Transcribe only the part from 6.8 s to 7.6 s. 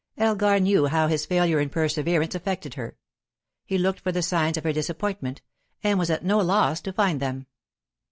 to find them.